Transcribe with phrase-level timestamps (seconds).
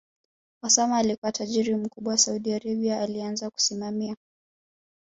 [0.63, 4.15] Osama alikua tajiri mkubwa Saudi Arabia alianza kusimamia